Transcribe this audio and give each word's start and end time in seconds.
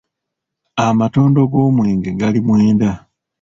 Amatondo 0.85 1.39
g’omwenge 1.51 2.11
gali 2.19 2.39
mwenda. 2.47 2.89